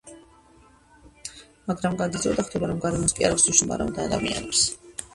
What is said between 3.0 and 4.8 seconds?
კი არ აქვს მნიშვნელობა, არამედ ადამიანებს.